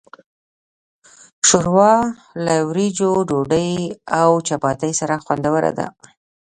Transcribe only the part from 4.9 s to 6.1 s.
سره خوندوره ده.